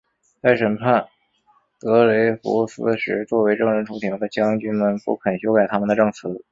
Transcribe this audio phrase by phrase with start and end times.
[0.41, 1.05] 在审判
[1.79, 6.39] 德雷福斯时作为证人出庭的将军们不肯修改他们的证词。